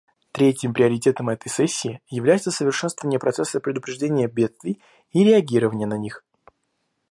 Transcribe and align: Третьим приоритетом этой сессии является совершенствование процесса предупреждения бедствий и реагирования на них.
Третьим 0.31 0.73
приоритетом 0.73 1.29
этой 1.29 1.49
сессии 1.49 2.01
является 2.09 2.49
совершенствование 2.49 3.19
процесса 3.19 3.59
предупреждения 3.59 4.25
бедствий 4.27 4.81
и 5.11 5.23
реагирования 5.23 5.85
на 5.85 5.95
них. 5.99 6.25